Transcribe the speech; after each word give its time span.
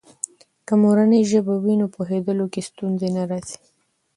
که 0.65 0.73
مورنۍ 0.81 1.21
ژبه 1.31 1.53
وي، 1.63 1.75
نو 1.81 1.85
پوهیدلو 1.95 2.45
کې 2.53 2.61
ستونزې 2.69 3.09
نه 3.17 3.23
راځي. 3.29 3.57